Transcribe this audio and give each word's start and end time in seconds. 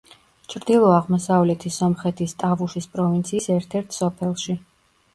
ჩრდილო-აღმოსავლეთი 0.53 1.73
სომხეთის 1.77 2.35
ტავუშის 2.41 2.91
პროვინციის 2.97 3.53
ერთ-ერთ 3.61 4.03
სოფელში. 4.03 4.63